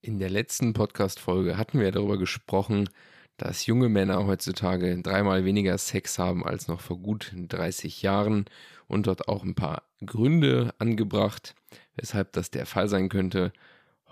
[0.00, 2.88] In der letzten Podcast-Folge hatten wir darüber gesprochen,
[3.36, 8.46] dass junge Männer heutzutage dreimal weniger Sex haben als noch vor gut 30 Jahren
[8.88, 11.54] und dort auch ein paar Gründe angebracht,
[11.94, 13.52] weshalb das der Fall sein könnte.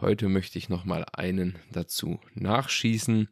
[0.00, 3.28] Heute möchte ich nochmal einen dazu nachschießen.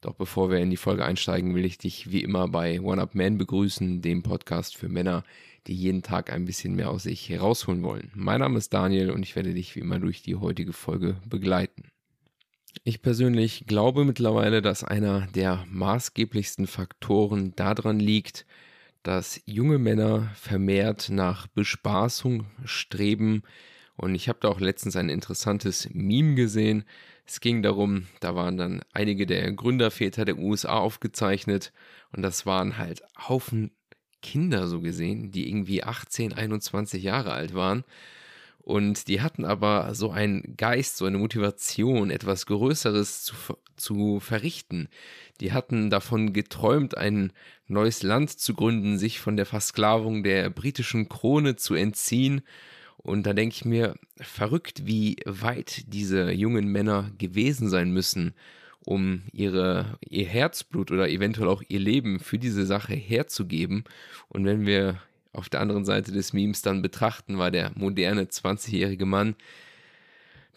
[0.00, 3.14] Doch bevor wir in die Folge einsteigen, will ich dich wie immer bei One Up
[3.14, 5.24] Man begrüßen, dem Podcast für Männer,
[5.66, 8.10] die jeden Tag ein bisschen mehr aus sich herausholen wollen.
[8.14, 11.84] Mein Name ist Daniel und ich werde dich wie immer durch die heutige Folge begleiten.
[12.82, 18.46] Ich persönlich glaube mittlerweile, dass einer der maßgeblichsten Faktoren daran liegt,
[19.02, 23.42] dass junge Männer vermehrt nach Bespaßung streben.
[23.96, 26.84] Und ich habe da auch letztens ein interessantes Meme gesehen.
[27.26, 31.72] Es ging darum, da waren dann einige der Gründerväter der USA aufgezeichnet
[32.12, 33.70] und das waren halt Haufen
[34.22, 37.84] Kinder so gesehen, die irgendwie 18, 21 Jahre alt waren.
[38.58, 43.34] Und die hatten aber so einen Geist, so eine Motivation, etwas Größeres zu,
[43.76, 44.88] zu verrichten.
[45.40, 47.32] Die hatten davon geträumt, ein
[47.66, 52.42] neues Land zu gründen, sich von der Versklavung der britischen Krone zu entziehen.
[53.02, 58.34] Und da denke ich mir, verrückt, wie weit diese jungen Männer gewesen sein müssen,
[58.84, 63.84] um ihre, ihr Herzblut oder eventuell auch ihr Leben für diese Sache herzugeben.
[64.28, 65.00] Und wenn wir
[65.32, 69.36] auf der anderen Seite des Memes dann betrachten, war der moderne 20-jährige Mann,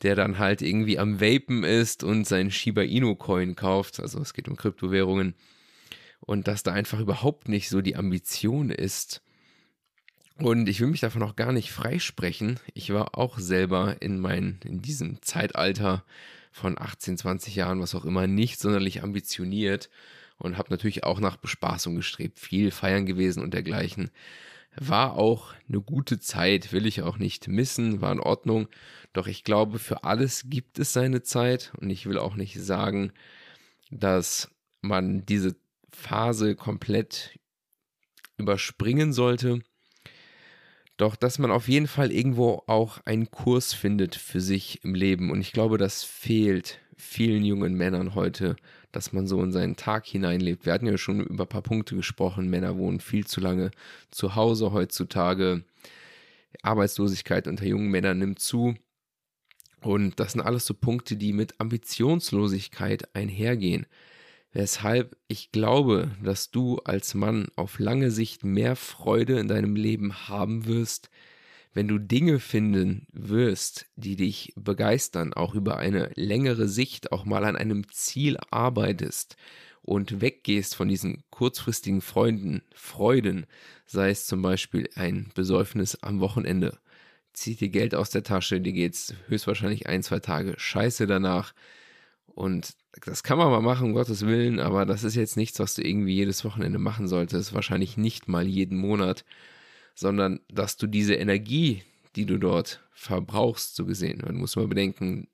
[0.02, 4.34] der dann halt irgendwie am Vapen ist und seinen Shiba Inu Coin kauft, also es
[4.34, 5.36] geht um Kryptowährungen,
[6.20, 9.22] und dass da einfach überhaupt nicht so die Ambition ist.
[10.38, 12.60] Und ich will mich davon auch gar nicht freisprechen.
[12.74, 16.04] Ich war auch selber in mein, in diesem Zeitalter
[16.52, 19.90] von 18, 20 Jahren, was auch immer, nicht sonderlich ambitioniert
[20.38, 24.12] und habe natürlich auch nach Bespaßung gestrebt, viel feiern gewesen und dergleichen.
[24.76, 28.68] War auch eine gute Zeit, will ich auch nicht missen, war in Ordnung.
[29.14, 33.14] Doch ich glaube, für alles gibt es seine Zeit und ich will auch nicht sagen,
[33.92, 34.50] dass
[34.82, 35.56] man diese
[35.92, 37.38] Phase komplett
[38.38, 39.62] überspringen sollte.
[40.98, 45.32] Doch dass man auf jeden Fall irgendwo auch einen Kurs findet für sich im Leben.
[45.32, 48.56] Und ich glaube, das fehlt vielen jungen Männern heute,
[48.92, 50.66] dass man so in seinen Tag hineinlebt.
[50.66, 52.50] Wir hatten ja schon über ein paar Punkte gesprochen.
[52.50, 53.72] Männer wohnen viel zu lange
[54.12, 55.64] zu Hause heutzutage.
[56.62, 58.76] Arbeitslosigkeit unter jungen Männern nimmt zu.
[59.82, 63.88] Und das sind alles so Punkte, die mit Ambitionslosigkeit einhergehen.
[64.54, 70.30] Weshalb ich glaube, dass du als Mann auf lange Sicht mehr Freude in deinem Leben
[70.30, 71.10] haben wirst,
[71.74, 77.46] wenn du Dinge finden wirst, die dich begeistern, auch über eine längere Sicht, auch mal
[77.46, 79.38] an einem Ziel arbeitest
[79.82, 83.48] und weggehst von diesen kurzfristigen Freunden, Freuden,
[83.88, 86.78] sei es zum Beispiel ein Besäufnis am Wochenende,
[87.34, 91.56] zieht dir Geld aus der Tasche, dir geht's höchstwahrscheinlich ein, zwei Tage scheiße danach
[92.28, 95.76] und das kann man mal machen, um Gottes Willen, aber das ist jetzt nichts, was
[95.76, 99.26] du irgendwie jedes Wochenende machen solltest, wahrscheinlich nicht mal jeden Monat
[99.96, 101.84] sondern dass du diese Energie,
[102.16, 104.22] die du dort verbrauchst, so gesehen.
[104.24, 105.28] Man muss mal bedenken,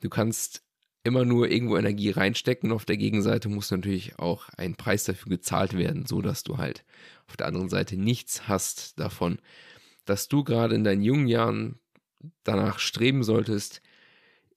[0.00, 0.62] du kannst
[1.04, 2.72] immer nur irgendwo Energie reinstecken.
[2.72, 6.84] Auf der Gegenseite muss natürlich auch ein Preis dafür gezahlt werden, so dass du halt
[7.28, 9.38] auf der anderen Seite nichts hast davon,
[10.04, 11.78] dass du gerade in deinen jungen Jahren
[12.42, 13.82] danach streben solltest,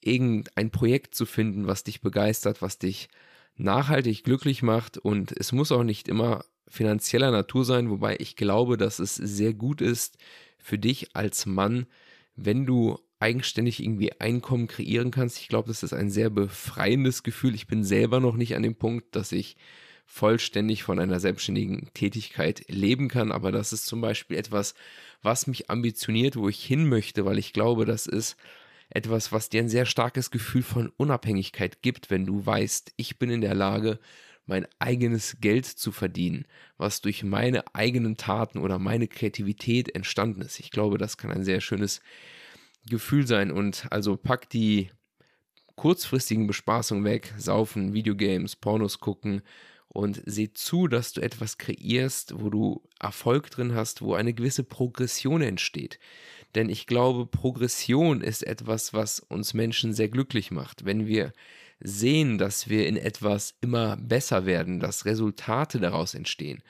[0.01, 3.09] irgendein Projekt zu finden, was dich begeistert, was dich
[3.55, 8.77] nachhaltig glücklich macht und es muss auch nicht immer finanzieller Natur sein, wobei ich glaube,
[8.77, 10.17] dass es sehr gut ist
[10.57, 11.87] für dich als Mann,
[12.35, 15.39] wenn du eigenständig irgendwie Einkommen kreieren kannst.
[15.39, 17.53] Ich glaube, das ist ein sehr befreiendes Gefühl.
[17.53, 19.57] Ich bin selber noch nicht an dem Punkt, dass ich
[20.05, 24.73] vollständig von einer selbstständigen Tätigkeit leben kann, aber das ist zum Beispiel etwas,
[25.21, 28.35] was mich ambitioniert, wo ich hin möchte, weil ich glaube, das ist
[28.89, 33.29] etwas, was dir ein sehr starkes Gefühl von Unabhängigkeit gibt, wenn du weißt, ich bin
[33.29, 33.99] in der Lage,
[34.45, 36.45] mein eigenes Geld zu verdienen,
[36.77, 40.59] was durch meine eigenen Taten oder meine Kreativität entstanden ist.
[40.59, 42.01] Ich glaube, das kann ein sehr schönes
[42.89, 44.89] Gefühl sein und also pack die
[45.75, 49.43] kurzfristigen Bespaßungen weg, saufen, Videogames, Pornos gucken
[49.87, 54.63] und seh zu, dass du etwas kreierst, wo du Erfolg drin hast, wo eine gewisse
[54.63, 55.99] Progression entsteht.
[56.55, 60.85] Denn ich glaube, Progression ist etwas, was uns Menschen sehr glücklich macht.
[60.85, 61.31] Wenn wir
[61.79, 66.61] sehen, dass wir in etwas immer besser werden, dass Resultate daraus entstehen.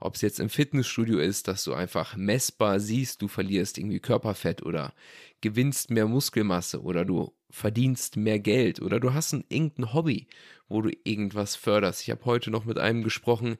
[0.00, 4.62] Ob es jetzt im Fitnessstudio ist, dass du einfach messbar siehst, du verlierst irgendwie Körperfett
[4.62, 4.92] oder
[5.40, 10.26] gewinnst mehr Muskelmasse oder du verdienst mehr Geld oder du hast ein irgendein Hobby,
[10.68, 12.02] wo du irgendwas förderst.
[12.02, 13.56] Ich habe heute noch mit einem gesprochen,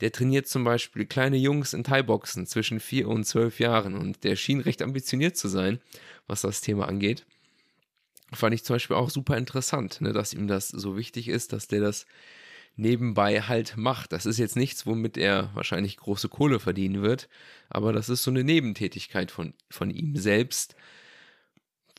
[0.00, 4.36] der trainiert zum Beispiel kleine Jungs in Thai-Boxen zwischen 4 und 12 Jahren und der
[4.36, 5.80] schien recht ambitioniert zu sein,
[6.26, 7.24] was das Thema angeht.
[8.32, 11.68] Fand ich zum Beispiel auch super interessant, ne, dass ihm das so wichtig ist, dass
[11.68, 12.06] der das
[12.76, 14.12] nebenbei halt macht.
[14.12, 17.28] Das ist jetzt nichts, womit er wahrscheinlich große Kohle verdienen wird,
[17.68, 20.74] aber das ist so eine Nebentätigkeit von, von ihm selbst.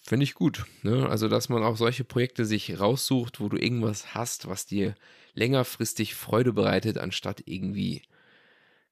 [0.05, 0.65] Finde ich gut.
[0.83, 1.09] Ne?
[1.09, 4.95] Also, dass man auch solche Projekte sich raussucht, wo du irgendwas hast, was dir
[5.33, 8.03] längerfristig Freude bereitet, anstatt irgendwie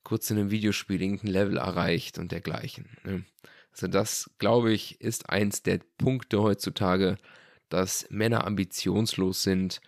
[0.04, 2.90] kurz in einem Videospiel irgendein Level erreicht und dergleichen.
[3.04, 3.24] Ne?
[3.72, 7.18] Also, das, glaube ich, ist eins der Punkte heutzutage,
[7.70, 9.82] dass Männer ambitionslos sind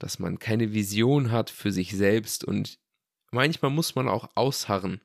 [0.00, 2.78] dass man keine Vision hat für sich selbst und
[3.30, 5.00] manchmal muss man auch ausharren,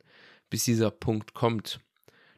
[0.50, 1.82] bis dieser Punkt kommt,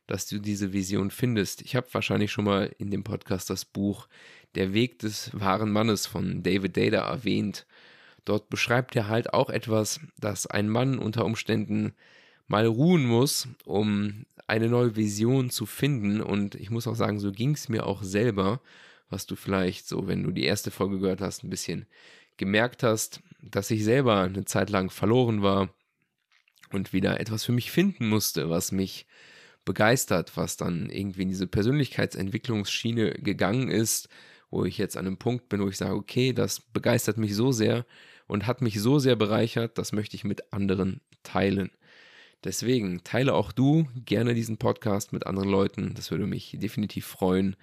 [0.07, 1.61] dass du diese Vision findest.
[1.61, 4.07] Ich habe wahrscheinlich schon mal in dem Podcast das Buch
[4.55, 7.67] Der Weg des wahren Mannes von David Data erwähnt.
[8.25, 11.93] Dort beschreibt er halt auch etwas, dass ein Mann unter Umständen
[12.47, 16.21] mal ruhen muss, um eine neue Vision zu finden.
[16.21, 18.61] Und ich muss auch sagen, so ging es mir auch selber,
[19.09, 21.85] was du vielleicht so, wenn du die erste Folge gehört hast, ein bisschen
[22.37, 25.69] gemerkt hast, dass ich selber eine Zeit lang verloren war
[26.71, 29.05] und wieder etwas für mich finden musste, was mich
[29.67, 34.09] begeistert, was dann irgendwie in diese Persönlichkeitsentwicklungsschiene gegangen ist,
[34.49, 37.51] wo ich jetzt an einem Punkt bin, wo ich sage, okay, das begeistert mich so
[37.51, 37.85] sehr
[38.27, 41.69] und hat mich so sehr bereichert, das möchte ich mit anderen teilen.
[42.43, 47.55] Deswegen teile auch du gerne diesen Podcast mit anderen Leuten, das würde mich definitiv freuen.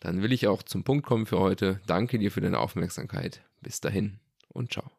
[0.00, 1.80] Dann will ich auch zum Punkt kommen für heute.
[1.86, 3.40] Danke dir für deine Aufmerksamkeit.
[3.60, 4.18] Bis dahin
[4.48, 4.92] und ciao.